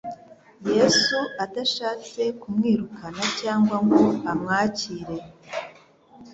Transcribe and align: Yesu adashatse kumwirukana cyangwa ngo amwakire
Yesu 0.73 1.17
adashatse 1.43 2.21
kumwirukana 2.41 3.23
cyangwa 3.39 3.75
ngo 3.85 4.03
amwakire 4.31 5.17